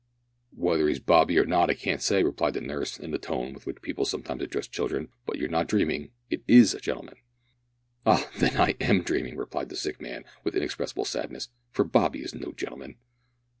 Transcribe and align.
"Whether 0.55 0.87
he's 0.87 0.97
Bobby 0.99 1.37
or 1.37 1.45
not 1.45 1.69
I 1.69 1.75
can't 1.75 2.01
say," 2.01 2.23
replied 2.23 2.55
the 2.55 2.61
nurse, 2.61 2.97
in 2.97 3.11
the 3.11 3.19
tone 3.19 3.53
with 3.53 3.67
which 3.67 3.83
people 3.83 4.03
sometimes 4.03 4.41
address 4.41 4.67
children, 4.67 5.09
"but 5.27 5.37
you're 5.37 5.47
not 5.47 5.67
dreaming 5.67 6.09
it 6.31 6.41
is 6.47 6.73
a 6.73 6.79
gentleman." 6.79 7.17
"Ah! 8.03 8.27
then 8.39 8.57
I 8.59 8.73
am 8.81 9.03
dreaming," 9.03 9.37
replied 9.37 9.69
the 9.69 9.75
sick 9.77 10.01
man, 10.01 10.25
with 10.43 10.55
inexpressible 10.55 11.05
sadness, 11.05 11.49
"for 11.71 11.83
Bobby 11.85 12.23
is 12.23 12.33
no 12.33 12.51
gentleman." 12.51 12.95